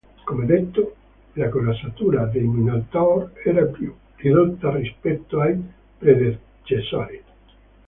Come 0.25 0.47
detto, 0.47 0.95
la 1.33 1.49
corazzatura 1.49 2.25
dei 2.25 2.41
Minotaur 2.41 3.33
era 3.45 3.65
più 3.67 3.93
ridotta 4.15 4.75
rispetto 4.75 5.39
ai 5.41 5.61
predecessori. 5.99 7.21